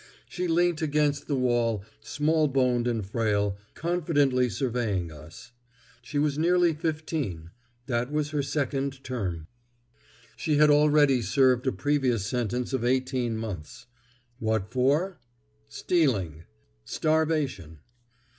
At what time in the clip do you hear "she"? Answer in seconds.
0.27-0.47, 6.01-6.17, 10.35-10.57